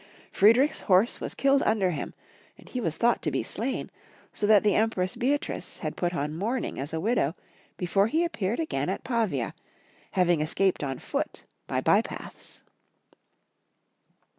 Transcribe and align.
Friedrich's 0.31 0.81
horse 0.81 1.21
was 1.21 1.35
killed 1.35 1.61
under 1.61 1.91
him, 1.91 2.15
and 2.57 2.67
he 2.67 2.81
was 2.81 2.97
thought 2.97 3.21
to 3.21 3.29
be 3.29 3.43
slain, 3.43 3.91
so 4.33 4.47
that 4.47 4.63
the 4.63 4.73
Empress 4.73 5.15
Beatrice 5.15 5.77
had 5.77 5.95
put 5.95 6.15
on 6.15 6.35
mourning 6.35 6.79
as 6.79 6.91
a 6.91 6.99
widow, 6.99 7.35
before 7.77 8.07
he 8.07 8.23
appeared 8.25 8.59
again 8.59 8.89
at 8.89 9.03
Pavia, 9.03 9.53
having 10.13 10.41
escaped 10.41 10.83
on 10.83 10.97
foot 10.97 11.43
by 11.67 11.81
by 11.81 12.01
paths. 12.01 12.61